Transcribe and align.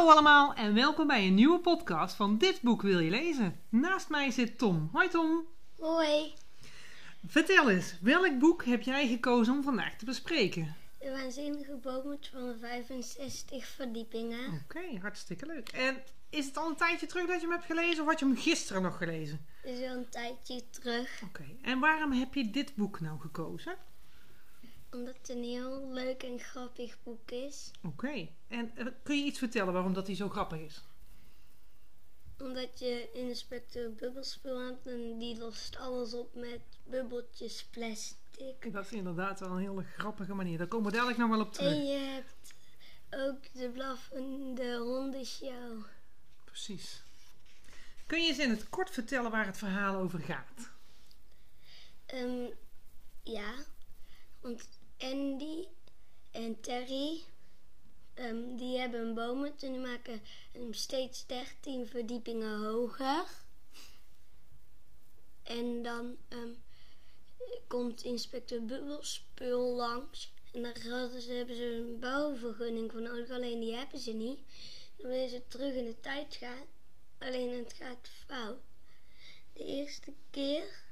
Hallo 0.00 0.12
allemaal 0.12 0.54
en 0.54 0.74
welkom 0.74 1.06
bij 1.06 1.26
een 1.26 1.34
nieuwe 1.34 1.58
podcast 1.58 2.14
van 2.16 2.38
Dit 2.38 2.60
Boek 2.62 2.82
Wil 2.82 2.98
Je 2.98 3.10
Lezen. 3.10 3.60
Naast 3.68 4.08
mij 4.08 4.30
zit 4.30 4.58
Tom. 4.58 4.88
Hoi 4.92 5.08
Tom. 5.08 5.46
Hoi, 5.78 6.34
Vertel 7.26 7.70
eens, 7.70 7.94
welk 8.00 8.38
boek 8.38 8.64
heb 8.64 8.82
jij 8.82 9.08
gekozen 9.08 9.54
om 9.54 9.62
vandaag 9.62 9.96
te 9.96 10.04
bespreken? 10.04 10.76
de 10.98 11.10
waanzinnige 11.10 11.74
boomhut 11.74 12.28
van 12.32 12.54
65 12.60 13.66
verdiepingen. 13.66 14.62
Oké, 14.64 14.98
hartstikke 15.00 15.46
leuk. 15.46 15.68
En 15.68 16.02
is 16.30 16.46
het 16.46 16.56
al 16.56 16.68
een 16.68 16.76
tijdje 16.76 17.06
terug 17.06 17.26
dat 17.26 17.34
je 17.34 17.46
hem 17.46 17.50
hebt 17.50 17.64
gelezen 17.64 18.02
of 18.02 18.08
had 18.08 18.18
je 18.18 18.24
hem 18.24 18.36
gisteren 18.36 18.82
nog 18.82 18.96
gelezen? 18.96 19.46
Dat 19.62 19.72
is 19.72 19.88
al 19.88 19.96
een 19.96 20.08
tijdje 20.08 20.70
terug, 20.70 21.22
Oké, 21.24 21.44
en 21.62 21.78
waarom 21.78 22.12
heb 22.12 22.34
je 22.34 22.50
dit 22.50 22.74
boek 22.74 23.00
nou 23.00 23.20
gekozen? 23.20 23.76
Omdat 24.92 25.16
het 25.16 25.28
een 25.28 25.42
heel 25.42 25.92
leuk 25.92 26.22
en 26.22 26.38
grappig 26.38 26.96
boek 27.02 27.30
is. 27.30 27.70
Oké, 27.82 28.28
en 28.48 28.76
eh, 28.76 28.86
kun 29.02 29.18
je 29.18 29.24
iets 29.24 29.38
vertellen 29.38 29.72
waarom 29.72 29.92
dat 29.92 30.06
hij 30.06 30.16
zo 30.16 30.28
grappig 30.28 30.58
is? 30.58 30.82
Omdat 32.38 32.78
je 32.78 33.10
inspecteur 33.12 33.94
bubbelspul 33.94 34.58
hebt 34.58 34.86
en 34.86 35.18
die 35.18 35.38
lost 35.38 35.76
alles 35.76 36.14
op 36.14 36.34
met 36.34 36.60
bubbeltjes 36.84 37.64
plastic. 37.64 38.72
Dat 38.72 38.84
is 38.84 38.92
inderdaad 38.92 39.40
wel 39.40 39.50
een 39.50 39.58
hele 39.58 39.82
grappige 39.82 40.34
manier. 40.34 40.58
Daar 40.58 40.66
komen 40.66 40.86
we 40.90 40.92
dadelijk 40.96 41.18
nog 41.18 41.30
wel 41.30 41.40
op 41.40 41.52
terug. 41.52 41.72
En 41.72 41.86
je 41.86 41.98
hebt 41.98 42.54
ook 43.10 43.52
de 43.52 43.70
blaffende 43.70 44.76
hondenshow. 44.76 45.84
Precies. 46.44 47.02
Kun 48.06 48.22
je 48.22 48.28
eens 48.28 48.38
in 48.38 48.50
het 48.50 48.68
kort 48.68 48.90
vertellen 48.90 49.30
waar 49.30 49.46
het 49.46 49.58
verhaal 49.58 49.94
over 49.94 50.20
gaat? 50.20 50.70
Ehm, 52.06 52.46
ja, 53.22 53.52
want 54.40 54.68
Andy 55.00 55.66
en 56.30 56.60
Terry, 56.60 57.20
ehm, 58.14 58.56
die 58.56 58.78
hebben 58.78 59.14
boomhut 59.14 59.62
en 59.62 59.72
die 59.72 59.80
maken 59.80 60.22
hem 60.52 60.72
steeds 60.72 61.26
13 61.26 61.86
verdiepingen 61.86 62.64
hoger. 62.64 63.26
En 65.42 65.82
dan 65.82 66.16
ehm, 66.28 66.52
komt 67.66 68.02
inspecteur 68.02 68.64
Bubbelspul 68.64 69.74
langs. 69.74 70.32
En 70.52 70.62
dan 70.62 70.72
hadden 70.90 71.20
ze, 71.20 71.32
hebben 71.32 71.56
ze 71.56 71.64
een 71.64 71.98
bouwvergunning 71.98 72.92
voor 72.92 73.02
nodig, 73.02 73.30
alleen 73.30 73.60
die 73.60 73.74
hebben 73.74 73.98
ze 73.98 74.12
niet. 74.12 74.38
Dan 74.96 75.10
willen 75.10 75.28
ze 75.28 75.42
terug 75.48 75.74
in 75.74 75.84
de 75.84 76.00
tijd 76.00 76.34
gaan, 76.34 76.66
alleen 77.18 77.58
het 77.58 77.72
gaat 77.72 78.08
fout. 78.26 78.60
De 79.52 79.64
eerste 79.64 80.12
keer 80.30 80.82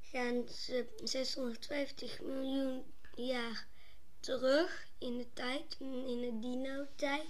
gaan 0.00 0.48
ze 0.48 0.86
650 1.04 2.20
miljoen 2.20 2.84
jaar 3.14 3.66
terug 4.20 4.86
in 4.98 5.18
de 5.18 5.26
tijd, 5.32 5.76
in 5.80 6.20
de 6.20 6.38
dino-tijd. 6.40 7.26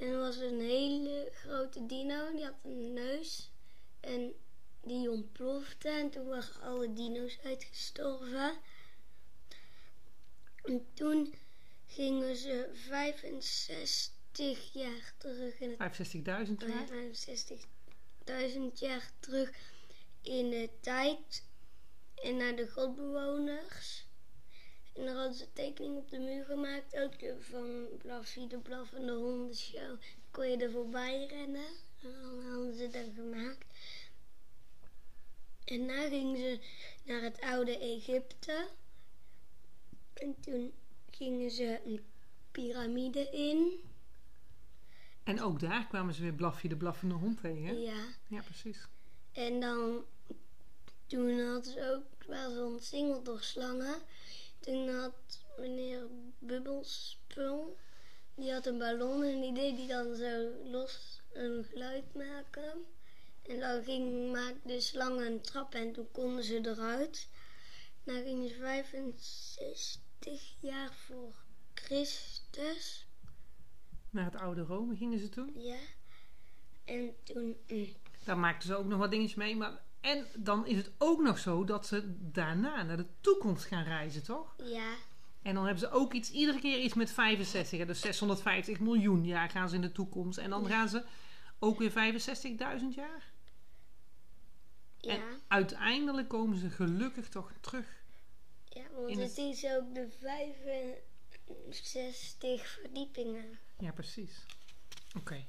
En 0.00 0.08
er 0.08 0.18
was 0.18 0.36
een 0.36 0.60
hele 0.60 1.30
grote 1.34 1.86
dino, 1.86 2.32
die 2.32 2.44
had 2.44 2.54
een 2.64 2.92
neus 2.92 3.50
en 4.00 4.32
die 4.82 5.10
ontplofte. 5.10 5.88
En 5.88 6.10
toen 6.10 6.26
waren 6.26 6.60
alle 6.60 6.92
dino's 6.92 7.38
uitgestorven. 7.44 8.56
En 10.62 10.86
toen 10.94 11.34
gingen 11.86 12.36
ze 12.36 12.70
65 12.72 14.72
jaar 14.72 15.14
terug 15.18 15.60
in 15.60 15.74
het 15.78 16.14
65.000 16.14 16.20
jaar? 16.24 16.46
65.000 18.50 18.54
jaar 18.74 19.10
terug 19.20 19.50
in 20.22 20.50
de 20.50 20.70
tijd 20.80 21.44
en 22.14 22.36
naar 22.36 22.56
de 22.56 22.68
godbewoners. 22.68 24.03
En 24.94 25.04
dan 25.04 25.16
hadden 25.16 25.34
ze 25.34 25.52
tekening 25.52 25.96
op 25.96 26.10
de 26.10 26.18
muur 26.18 26.44
gemaakt, 26.44 26.96
ook 26.96 27.18
de 27.18 27.36
van 27.40 27.86
Blaffy 27.98 28.46
de 28.46 28.58
blaffende 28.58 29.12
hondenshow. 29.12 29.98
Kon 30.30 30.48
je 30.48 30.56
er 30.56 30.70
voorbij 30.70 31.26
rennen. 31.26 31.66
En 32.02 32.12
dan 32.22 32.50
hadden 32.50 32.74
ze 32.74 32.88
dat 32.90 33.06
gemaakt. 33.14 33.66
En 35.64 35.86
daarna 35.86 36.08
gingen 36.08 36.36
ze 36.36 36.60
naar 37.04 37.22
het 37.22 37.40
oude 37.40 37.78
Egypte. 37.78 38.68
En 40.14 40.40
toen 40.40 40.72
gingen 41.10 41.50
ze 41.50 41.80
een 41.84 42.04
piramide 42.50 43.30
in. 43.30 43.80
En 45.24 45.42
ook 45.42 45.60
daar 45.60 45.86
kwamen 45.86 46.14
ze 46.14 46.22
weer 46.22 46.34
Blaffy 46.34 46.68
de 46.68 46.76
blaffende 46.76 47.14
hond 47.14 47.40
tegen. 47.40 47.80
Ja. 47.80 48.04
Ja, 48.28 48.42
precies. 48.42 48.86
En 49.32 49.60
dan, 49.60 50.04
toen 51.06 51.40
hadden 51.40 51.72
ze 51.72 51.92
ook 51.92 52.24
wel 52.26 52.50
zo'n 52.50 52.80
singeldoorslangen. 52.80 53.94
Toen 54.64 54.88
had 54.88 55.44
meneer 55.56 56.06
Bubbelspul, 56.38 57.78
die 58.34 58.52
had 58.52 58.66
een 58.66 58.78
ballon 58.78 59.22
en 59.22 59.40
die 59.40 59.54
deed 59.54 59.76
die 59.76 59.88
dan 59.88 60.14
zo 60.14 60.52
los 60.64 61.22
een 61.32 61.64
geluid 61.64 62.14
maken. 62.14 62.84
En 63.42 63.60
dan 63.60 63.82
ging 63.82 64.32
maar 64.32 64.52
de 64.62 64.80
slang 64.80 65.20
een 65.20 65.40
trap 65.40 65.74
en 65.74 65.92
toen 65.92 66.10
konden 66.10 66.44
ze 66.44 66.66
eruit. 66.66 67.28
Dan 68.04 68.22
gingen 68.22 68.48
ze 68.48 68.54
65 68.54 70.54
jaar 70.60 70.94
voor 70.94 71.34
Christus. 71.74 73.06
Naar 74.10 74.24
het 74.24 74.36
oude 74.36 74.62
Rome 74.62 74.96
gingen 74.96 75.18
ze 75.18 75.28
toen. 75.28 75.52
Ja. 75.54 75.78
En 76.84 77.14
toen, 77.22 77.56
mm, 77.68 77.94
Daar 78.24 78.38
maakten 78.38 78.68
ze 78.68 78.76
ook 78.76 78.86
nog 78.86 78.98
wat 78.98 79.10
dingetjes 79.10 79.36
mee. 79.36 79.56
Maar... 79.56 79.82
En 80.04 80.26
dan 80.36 80.66
is 80.66 80.76
het 80.76 80.90
ook 80.98 81.22
nog 81.22 81.38
zo 81.38 81.64
dat 81.64 81.86
ze 81.86 82.14
daarna 82.32 82.82
naar 82.82 82.96
de 82.96 83.06
toekomst 83.20 83.64
gaan 83.64 83.84
reizen, 83.84 84.22
toch? 84.22 84.54
ja, 84.64 84.94
En 85.42 85.54
dan 85.54 85.64
hebben 85.64 85.80
ze 85.80 85.90
ook 85.90 86.12
iets, 86.12 86.30
iedere 86.30 86.60
keer 86.60 86.78
iets 86.78 86.94
met 86.94 87.12
65. 87.12 87.78
hè, 87.78 87.86
Dus 87.86 88.00
650 88.00 88.80
miljoen 88.80 89.24
jaar 89.24 89.50
gaan 89.50 89.68
ze 89.68 89.74
in 89.74 89.80
de 89.80 89.92
toekomst. 89.92 90.38
En 90.38 90.50
dan 90.50 90.66
gaan 90.66 90.88
ze 90.88 91.04
ook 91.58 91.78
weer 91.78 91.90
65.000 91.90 91.94
jaar. 92.94 93.32
En 95.00 95.16
ja. 95.16 95.38
uiteindelijk 95.48 96.28
komen 96.28 96.58
ze 96.58 96.70
gelukkig 96.70 97.28
toch 97.28 97.52
terug. 97.60 97.86
Ja, 98.68 98.82
want 98.94 99.08
In 99.08 99.18
het 99.18 99.36
is 99.36 99.64
ook 99.66 99.94
de 99.94 100.08
65 100.20 102.68
verdiepingen. 102.68 103.58
Ja, 103.78 103.92
precies. 103.92 104.46
Oké. 105.16 105.44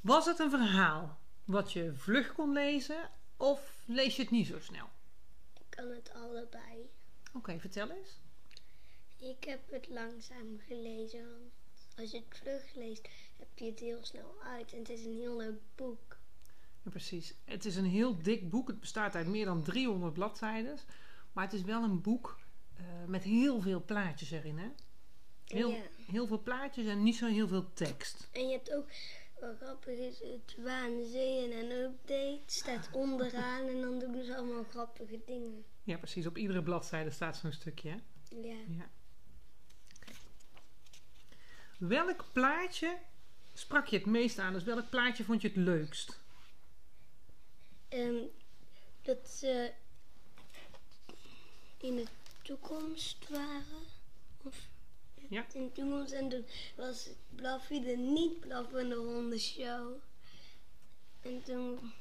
Was 0.00 0.26
het 0.26 0.38
een 0.38 0.50
verhaal 0.50 1.18
wat 1.48 1.72
je 1.72 1.92
vlug 1.94 2.32
kon 2.32 2.52
lezen 2.52 3.10
of 3.36 3.82
lees 3.86 4.16
je 4.16 4.22
het 4.22 4.30
niet 4.30 4.46
zo 4.46 4.60
snel? 4.60 4.88
Ik 5.58 5.66
kan 5.68 5.88
het 5.90 6.12
allebei. 6.14 6.90
Oké, 7.32 7.58
vertel 7.60 7.90
eens. 7.90 8.20
Ik 9.16 9.44
heb 9.44 9.70
het 9.70 9.88
langzaam 9.88 10.58
gelezen, 10.66 11.20
want 11.30 11.52
als 11.96 12.10
je 12.10 12.16
het 12.28 12.38
vlug 12.38 12.74
leest, 12.74 13.08
heb 13.38 13.48
je 13.58 13.64
het 13.64 13.78
heel 13.78 14.04
snel 14.04 14.34
uit. 14.42 14.72
En 14.72 14.78
het 14.78 14.88
is 14.88 15.04
een 15.04 15.16
heel 15.16 15.36
leuk 15.36 15.58
boek. 15.74 16.16
Ja, 16.82 16.90
precies. 16.90 17.34
Het 17.44 17.64
is 17.64 17.76
een 17.76 17.84
heel 17.90 18.22
dik 18.22 18.50
boek. 18.50 18.68
Het 18.68 18.80
bestaat 18.80 19.14
uit 19.14 19.26
meer 19.26 19.44
dan 19.44 19.62
300 19.62 20.12
bladzijden. 20.14 20.78
Maar 21.32 21.44
het 21.44 21.52
is 21.52 21.62
wel 21.62 21.82
een 21.82 22.00
boek 22.00 22.38
eh, 22.76 22.84
met 23.06 23.22
heel 23.22 23.60
veel 23.60 23.84
plaatjes 23.84 24.30
erin, 24.30 24.58
hè? 24.58 24.68
Heel, 25.44 25.70
Ja. 25.70 25.82
heel 26.06 26.26
veel 26.26 26.42
plaatjes 26.42 26.86
en 26.86 27.02
niet 27.02 27.16
zo 27.16 27.26
heel 27.26 27.48
veel 27.48 27.72
tekst. 27.72 28.28
En 28.32 28.46
je 28.48 28.52
hebt 28.56 28.72
ook, 28.74 28.86
grappig 29.40 29.98
is, 29.98 30.18
het 30.18 30.56
Waanzeeën 30.62 31.52
en 31.52 31.70
Update 31.70 32.42
staat 32.46 32.88
onderaan. 33.04 33.68
En 33.68 33.80
dan 33.80 33.98
doen 33.98 34.24
ze 34.24 34.36
allemaal 34.36 34.64
grappige 34.64 35.20
dingen. 35.26 35.64
Ja, 35.82 35.96
precies. 35.96 36.26
Op 36.26 36.36
iedere 36.36 36.62
bladzijde 36.62 37.10
staat 37.10 37.36
zo'n 37.36 37.52
stukje, 37.52 37.88
hè? 37.88 37.96
Ja. 38.36 38.56
Ja. 38.68 38.90
Welk 41.78 42.24
plaatje 42.32 42.98
sprak 43.54 43.86
je 43.86 43.96
het 43.96 44.06
meest 44.06 44.38
aan? 44.38 44.52
Dus 44.52 44.64
welk 44.64 44.90
plaatje 44.90 45.24
vond 45.24 45.42
je 45.42 45.48
het 45.48 45.56
leukst? 45.56 46.20
Ehm, 47.88 48.22
dat 49.02 49.28
ze 49.28 49.72
in 51.76 51.96
de 51.96 52.06
toekomst 52.42 53.28
waren. 53.28 53.86
Of 54.42 54.68
Ja. 55.28 55.46
En 55.54 55.72
toen 55.72 56.06
was 56.76 57.08
Blaffy 57.34 57.80
de 57.80 57.96
niet 57.96 58.40
blaffende 58.40 58.94
hondenshow. 58.94 59.92
En 61.22 61.42
toen... 61.42 61.92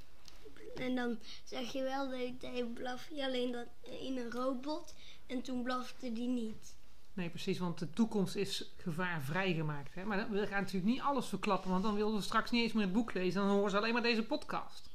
En 0.75 0.95
dan 0.95 1.19
zeg 1.43 1.71
je 1.71 1.83
wel 1.83 2.09
dat 2.09 2.51
hij 2.51 2.63
Blaffy 2.73 3.21
alleen 3.21 3.51
dat 3.51 3.67
in 4.01 4.17
een 4.17 4.31
robot. 4.31 4.93
En 5.25 5.41
toen 5.41 5.63
blafte 5.63 6.13
die 6.13 6.27
niet. 6.27 6.75
Nee, 7.13 7.29
precies, 7.29 7.57
want 7.57 7.79
de 7.79 7.89
toekomst 7.89 8.35
is 8.35 8.73
gevaarvrij 8.77 9.53
gemaakt. 9.53 9.95
Hè? 9.95 10.05
Maar 10.05 10.29
we 10.29 10.47
gaan 10.47 10.61
natuurlijk 10.61 10.91
niet 10.91 11.01
alles 11.01 11.27
verklappen, 11.27 11.69
want 11.71 11.83
dan 11.83 11.95
willen 11.95 12.15
we 12.15 12.21
straks 12.21 12.51
niet 12.51 12.63
eens 12.63 12.73
meer 12.73 12.83
het 12.83 12.93
boek 12.93 13.13
lezen. 13.13 13.41
Dan 13.41 13.49
horen 13.49 13.71
ze 13.71 13.77
alleen 13.77 13.93
maar 13.93 14.01
deze 14.01 14.23
podcast. 14.23 14.89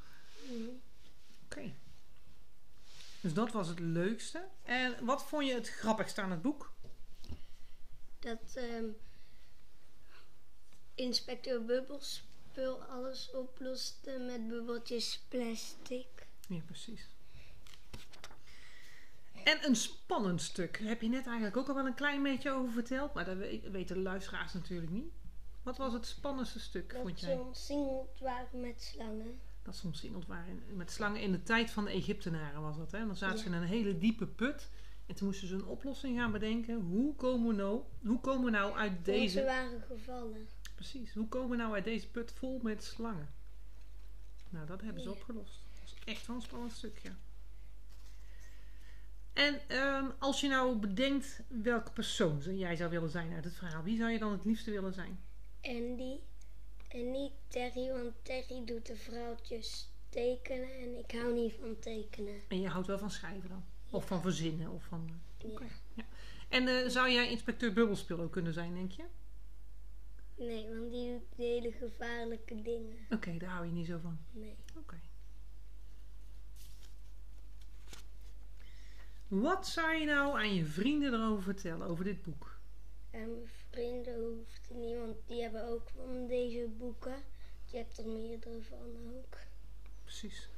Mhm. 0.44 0.68
Oké. 1.44 1.72
Dus 3.20 3.34
dat 3.34 3.52
was 3.52 3.68
het 3.68 3.78
leukste. 3.78 4.48
En 4.62 5.04
wat 5.04 5.24
vond 5.24 5.46
je 5.46 5.54
het 5.54 5.68
grappigste 5.68 6.20
aan 6.20 6.30
het 6.30 6.42
boek? 6.42 6.72
Dat 8.22 8.54
ehm, 8.56 8.84
inspecteur 10.94 11.64
Bubbelspul 11.64 12.82
alles 12.82 13.30
oploste 13.34 14.18
met 14.26 14.48
bubbeltjes 14.48 15.22
plastic. 15.28 16.06
Ja, 16.48 16.60
precies. 16.66 17.06
En 19.44 19.66
een 19.66 19.76
spannend 19.76 20.42
stuk. 20.42 20.78
Daar 20.78 20.88
heb 20.88 21.02
je 21.02 21.08
net 21.08 21.26
eigenlijk 21.26 21.56
ook 21.56 21.68
al 21.68 21.74
wel 21.74 21.86
een 21.86 21.94
klein 21.94 22.22
beetje 22.22 22.50
over 22.50 22.72
verteld. 22.72 23.14
Maar 23.14 23.24
dat 23.24 23.36
we- 23.36 23.68
weten 23.70 23.96
de 23.96 24.02
luisteraars 24.02 24.52
natuurlijk 24.52 24.90
niet. 24.92 25.12
Wat 25.62 25.76
was 25.76 25.92
het 25.92 26.06
spannendste 26.06 26.60
stuk, 26.60 26.92
Dat 26.92 27.02
vond 27.02 27.18
ze 27.20 27.26
jij? 27.26 27.38
omsingeld 27.38 28.18
waren 28.20 28.60
met 28.60 28.82
slangen. 28.82 29.40
Dat 29.62 29.76
ze 29.76 29.86
omsingeld 29.86 30.26
waren 30.26 30.62
met 30.76 30.90
slangen 30.92 31.20
in 31.20 31.32
de 31.32 31.42
tijd 31.42 31.70
van 31.70 31.84
de 31.84 31.90
Egyptenaren 31.90 32.62
was 32.62 32.76
dat. 32.76 32.90
Hè? 32.92 33.06
Dan 33.06 33.16
zaten 33.16 33.38
ze 33.38 33.46
in 33.46 33.52
een 33.52 33.62
hele 33.62 33.98
diepe 33.98 34.26
put. 34.26 34.68
En 35.12 35.18
toen 35.18 35.26
moesten 35.26 35.48
ze 35.48 35.54
een 35.54 35.66
oplossing 35.66 36.18
gaan 36.18 36.32
bedenken. 36.32 36.80
Hoe 36.80 37.14
komen 37.14 37.48
we 37.48 37.54
nou, 37.62 37.80
hoe 38.04 38.20
komen 38.20 38.44
we 38.44 38.50
nou 38.50 38.76
uit 38.76 38.92
Want 38.92 39.04
ze 39.04 39.10
deze... 39.12 39.44
waren 39.44 39.80
gevallen. 39.82 40.48
Precies, 40.74 41.12
hoe 41.14 41.28
komen 41.28 41.50
we 41.50 41.56
nou 41.56 41.74
uit 41.74 41.84
deze 41.84 42.10
put 42.10 42.32
vol 42.32 42.60
met 42.62 42.84
slangen? 42.84 43.28
Nou, 44.48 44.66
dat 44.66 44.80
hebben 44.80 45.02
ze 45.02 45.08
Ja. 45.08 45.14
opgelost. 45.14 45.60
Dat 45.74 45.84
is 45.84 45.94
echt 46.04 46.26
wel 46.26 46.36
een 46.36 46.42
spannend 46.42 46.72
stuk, 46.72 46.98
ja. 47.02 47.16
En 49.32 49.60
ehm, 49.68 50.10
als 50.18 50.40
je 50.40 50.48
nou 50.48 50.76
bedenkt 50.76 51.40
welke 51.48 51.92
persoon 51.92 52.38
jij 52.58 52.76
zou 52.76 52.90
willen 52.90 53.10
zijn 53.10 53.32
uit 53.32 53.44
het 53.44 53.56
verhaal, 53.56 53.82
wie 53.82 53.96
zou 53.96 54.10
je 54.10 54.18
dan 54.18 54.32
het 54.32 54.44
liefste 54.44 54.70
willen 54.70 54.94
zijn? 54.94 55.20
Andy. 55.62 56.18
En 56.88 57.10
niet 57.10 57.32
Terry, 57.48 57.92
want 57.92 58.12
Terry 58.22 58.64
doet 58.64 58.86
de 58.86 58.96
vrouwtjes 58.96 59.88
tekenen. 60.08 60.74
En 60.80 60.98
ik 60.98 61.10
hou 61.10 61.34
niet 61.34 61.54
van 61.60 61.78
tekenen. 61.78 62.40
En 62.48 62.60
je 62.60 62.68
houdt 62.68 62.86
wel 62.86 62.98
van 62.98 63.10
schrijven 63.10 63.48
dan? 63.48 63.64
Of 63.92 64.06
van 64.06 64.20
verzinnen? 64.20 64.70
Of 64.70 64.84
van, 64.84 65.08
eh, 65.08 65.48
Ja. 65.48 65.52
Oké, 65.52 65.66
ja. 65.94 66.04
En 66.48 66.68
eh, 66.68 66.88
zou 66.88 67.10
jij 67.10 67.30
inspecteur 67.30 67.72
Bubbelspil 67.72 68.20
ook 68.20 68.32
kunnen 68.32 68.52
zijn, 68.52 68.74
denk 68.74 68.92
je? 68.92 69.04
Nee, 70.36 70.68
want 70.68 70.90
die 70.90 71.10
doet 71.12 71.36
hele 71.36 71.72
gevaarlijke 71.72 72.62
dingen. 72.62 72.96
Oké, 73.10 73.36
daar 73.38 73.50
hou 73.50 73.66
je 73.66 73.72
niet 73.72 73.86
zo 73.86 73.98
van. 73.98 74.18
Nee. 74.30 74.56
Oké. 74.76 75.00
Wat 79.28 79.66
zou 79.66 79.94
je 79.94 80.06
nou 80.06 80.38
aan 80.38 80.54
je 80.54 80.64
vrienden 80.64 81.12
erover 81.14 81.42
vertellen, 81.42 81.86
over 81.86 82.04
dit 82.04 82.22
boek? 82.22 82.58
En 83.10 83.30
mijn 83.32 83.48
vrienden 83.70 84.20
hoeft 84.20 84.70
niet, 84.70 84.96
want 84.98 85.16
die 85.26 85.42
hebben 85.42 85.68
ook 85.68 85.90
van 85.96 86.26
deze 86.26 86.68
boeken. 86.78 87.16
Je 87.70 87.76
hebt 87.76 87.98
er 87.98 88.06
meerdere 88.06 88.62
van 88.62 89.14
ook. 89.14 89.36
Precies. 90.04 90.48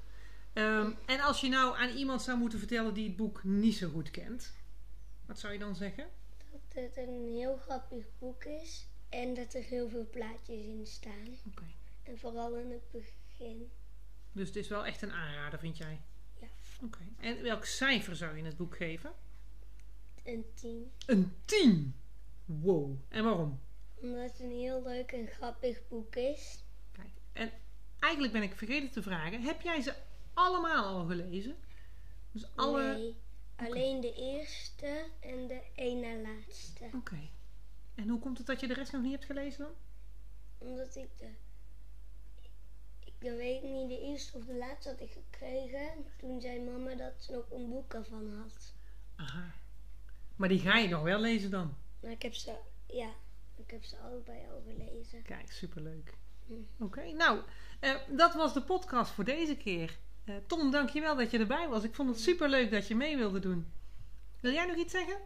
Ehm, 0.54 0.90
en 1.06 1.20
als 1.20 1.40
je 1.40 1.48
nou 1.48 1.76
aan 1.76 1.96
iemand 1.96 2.22
zou 2.22 2.38
moeten 2.38 2.58
vertellen 2.58 2.94
die 2.94 3.06
het 3.06 3.16
boek 3.16 3.44
niet 3.44 3.74
zo 3.74 3.88
goed 3.88 4.10
kent, 4.10 4.52
wat 5.26 5.38
zou 5.38 5.52
je 5.52 5.58
dan 5.58 5.76
zeggen? 5.76 6.08
Dat 6.52 6.84
het 6.84 6.96
een 6.96 7.32
heel 7.34 7.56
grappig 7.56 8.04
boek 8.18 8.44
is. 8.44 8.86
En 9.08 9.34
dat 9.34 9.54
er 9.54 9.62
heel 9.62 9.88
veel 9.88 10.06
plaatjes 10.10 10.64
in 10.64 10.86
staan. 10.86 11.26
Oké. 11.46 11.64
En 12.02 12.18
vooral 12.18 12.56
in 12.56 12.70
het 12.70 12.90
begin. 12.90 13.70
Dus 14.32 14.46
het 14.46 14.56
is 14.56 14.68
wel 14.68 14.86
echt 14.86 15.02
een 15.02 15.12
aanrader, 15.12 15.58
vind 15.58 15.76
jij? 15.76 16.00
Ja. 16.40 16.46
Oké. 16.82 16.98
En 17.20 17.42
welk 17.42 17.64
cijfer 17.64 18.16
zou 18.16 18.32
je 18.32 18.38
in 18.38 18.44
het 18.44 18.56
boek 18.56 18.76
geven? 18.76 19.12
Een 20.22 20.44
tien. 20.54 20.90
Een 21.06 21.32
10. 21.44 21.94
Wow. 22.44 22.96
En 23.08 23.24
waarom? 23.24 23.60
Omdat 23.94 24.30
het 24.30 24.40
een 24.40 24.50
heel 24.50 24.82
leuk 24.82 25.12
en 25.12 25.26
grappig 25.26 25.88
boek 25.88 26.16
is. 26.16 26.64
Kijk. 26.92 27.08
En 27.32 27.50
eigenlijk 27.98 28.32
ben 28.32 28.42
ik 28.42 28.56
vergeten 28.56 28.90
te 28.90 29.02
vragen: 29.02 29.42
heb 29.42 29.60
jij 29.60 29.80
ze 29.80 29.94
allemaal 30.34 30.84
al 30.84 31.06
gelezen? 31.06 31.56
Dus 32.32 32.56
alle. 32.56 32.94
Nee, 32.94 33.16
alleen 33.56 34.00
de 34.00 34.14
eerste 34.14 35.06
en 35.20 35.46
de 35.46 35.62
één 35.74 36.00
na 36.00 36.30
laatste. 36.30 36.88
Oké. 36.94 37.18
En 37.94 38.08
hoe 38.08 38.18
komt 38.18 38.38
het 38.38 38.46
dat 38.46 38.60
je 38.60 38.66
de 38.66 38.74
rest 38.74 38.92
nog 38.92 39.02
niet 39.02 39.12
hebt 39.12 39.24
gelezen 39.24 39.58
dan? 39.58 39.74
Omdat 40.58 40.96
ik 40.96 41.08
de... 41.18 41.28
Ik 43.04 43.30
weet 43.30 43.62
niet, 43.62 43.88
de 43.88 44.00
eerste 44.00 44.36
of 44.38 44.44
de 44.44 44.56
laatste 44.56 44.88
had 44.88 45.00
ik 45.00 45.10
gekregen. 45.12 46.04
Toen 46.16 46.40
zei 46.40 46.60
mama 46.60 46.94
dat 46.94 47.12
ze 47.18 47.32
nog 47.32 47.50
een 47.50 47.68
boek 47.68 47.94
ervan 47.94 48.30
had. 48.38 48.74
Aha. 49.16 49.54
Maar 50.36 50.48
die 50.48 50.60
ga 50.60 50.78
je 50.78 50.88
nog 50.88 51.02
wel 51.02 51.20
lezen 51.20 51.50
dan? 51.50 51.76
Maar 52.00 52.10
ik 52.10 52.22
heb 52.22 52.34
ze, 52.34 52.56
ja, 52.86 53.10
ik 53.56 53.70
heb 53.70 53.84
ze 53.84 53.98
allebei 53.98 54.38
al 54.50 54.62
gelezen. 54.66 55.22
Kijk, 55.22 55.52
superleuk. 55.52 56.14
Hm. 56.46 56.84
Oké, 56.84 57.12
nou, 57.12 57.40
eh, 57.80 57.94
dat 58.08 58.34
was 58.34 58.54
de 58.54 58.62
podcast 58.62 59.10
voor 59.10 59.24
deze 59.24 59.56
keer. 59.56 59.98
Eh, 60.24 60.34
Tom, 60.46 60.70
dankjewel 60.70 61.16
dat 61.16 61.30
je 61.30 61.38
erbij 61.38 61.68
was. 61.68 61.84
Ik 61.84 61.94
vond 61.94 62.08
het 62.08 62.20
superleuk 62.20 62.70
dat 62.70 62.88
je 62.88 62.94
mee 62.94 63.16
wilde 63.16 63.38
doen. 63.38 63.66
Wil 64.40 64.52
jij 64.52 64.66
nog 64.66 64.76
iets 64.76 64.92
zeggen? 64.92 65.16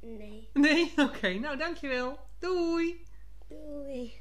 Nee, 0.00 0.48
Nee? 0.52 0.92
Oké, 1.06 1.28
nou 1.38 1.56
dankjewel. 1.56 2.18
Doei! 2.38 3.04
doei. 3.48 4.12